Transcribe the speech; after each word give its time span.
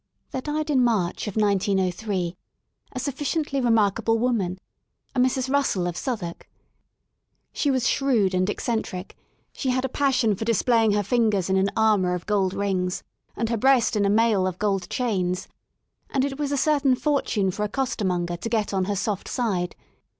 There 0.31 0.41
died 0.41 0.71
in 0.71 0.83
March 0.83 1.27
of 1.27 1.35
1903 1.35 2.35
a 2.91 2.99
sufficiently 2.99 3.61
remarkable 3.61 4.17
woman, 4.17 4.57
a 5.13 5.19
Mrs, 5.19 5.47
Russell 5.47 5.85
of 5.85 5.95
Southwark. 5.95 6.49
She 7.53 7.69
was 7.69 7.87
shrewd 7.87 8.33
and 8.33 8.49
eccentric, 8.49 9.15
she 9.53 9.69
had 9.69 9.85
a 9.85 9.89
passion 9.89 10.35
for 10.35 10.43
displaying 10.43 10.93
her 10.93 11.03
fingers 11.03 11.51
in 11.51 11.55
an 11.57 11.69
armour 11.77 12.15
of 12.15 12.25
gold 12.25 12.55
rings, 12.55 13.03
and 13.37 13.49
her 13.49 13.57
breast 13.57 13.95
in 13.95 14.01
97 14.01 14.05
H 14.07 14.15
THE 14.15 14.21
SOUL 14.21 14.25
OF 14.25 14.33
LONDON 14.33 14.39
a 14.41 14.41
mail 14.41 14.47
of 14.47 14.57
gold 14.57 14.89
chains, 14.89 15.47
and 16.09 16.25
it 16.25 16.39
was 16.39 16.51
a 16.51 16.57
certain 16.57 16.95
fortune 16.95 17.51
for 17.51 17.63
a 17.63 17.69
costermonger 17.69 18.37
to 18.37 18.49
get 18.49 18.73
on 18.73 18.85
her 18.85 18.95
soft 18.95 19.27
side. 19.27 19.75